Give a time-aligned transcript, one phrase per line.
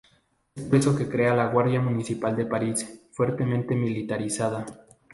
[0.55, 4.65] Es por eso que crea la Guardia Municipal de París, fuertemente militarizada.